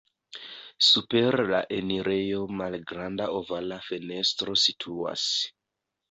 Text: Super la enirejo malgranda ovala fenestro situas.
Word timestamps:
Super 0.85 1.35
la 1.49 1.59
enirejo 1.75 2.39
malgranda 2.61 3.27
ovala 3.41 3.77
fenestro 3.89 4.57
situas. 4.63 5.27